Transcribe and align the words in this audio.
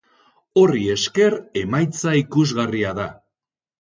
Horri 0.61 0.79
esker, 0.93 1.35
emaitza 1.63 2.17
ikusgarria 2.23 2.95
da. 3.05 3.07